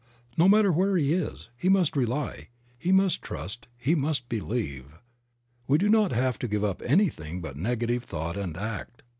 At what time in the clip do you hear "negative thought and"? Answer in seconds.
7.55-8.57